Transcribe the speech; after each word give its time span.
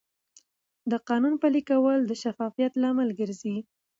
د 0.91 0.93
قانون 1.07 1.33
پلي 1.41 1.61
کول 1.69 1.99
د 2.05 2.11
شفافیت 2.23 2.73
لامل 2.81 3.09
ګرځي. 3.19 3.57